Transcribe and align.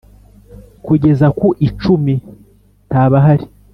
Kugeza 0.85 1.27
ku 1.37 1.47
icumi 1.67 2.13
ntabahari. 2.89 3.45